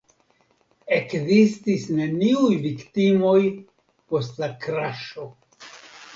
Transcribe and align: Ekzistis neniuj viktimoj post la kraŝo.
Ekzistis 0.95 1.85
neniuj 1.97 2.57
viktimoj 2.65 3.37
post 3.69 4.43
la 4.47 4.51
kraŝo. 4.67 5.29